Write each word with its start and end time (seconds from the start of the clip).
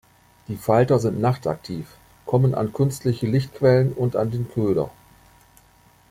Die 0.47 0.55
Falter 0.55 0.97
sind 0.97 1.19
nachtaktiv, 1.19 1.85
kommen 2.25 2.55
an 2.55 2.73
künstliche 2.73 3.27
Lichtquellen 3.27 3.93
und 3.93 4.15
an 4.15 4.31
den 4.31 4.49
Köder. 4.49 4.89